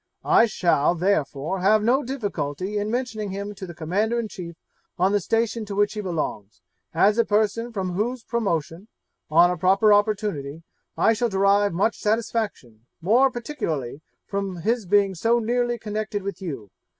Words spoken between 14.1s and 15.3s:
from his being